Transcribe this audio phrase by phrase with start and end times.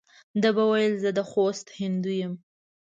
[0.41, 2.33] ده به ویل زه د خوست هندو یم.